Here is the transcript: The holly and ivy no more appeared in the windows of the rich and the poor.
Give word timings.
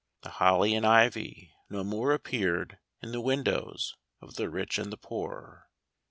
The 0.23 0.29
holly 0.31 0.73
and 0.73 0.83
ivy 0.83 1.51
no 1.69 1.83
more 1.83 2.11
appeared 2.11 2.79
in 3.03 3.11
the 3.11 3.21
windows 3.21 3.97
of 4.19 4.33
the 4.33 4.49
rich 4.49 4.79
and 4.79 4.91
the 4.91 4.97
poor. 4.97 5.69